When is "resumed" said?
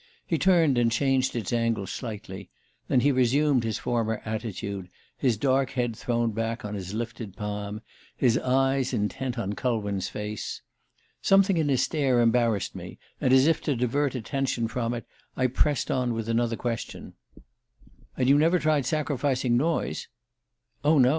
3.11-3.63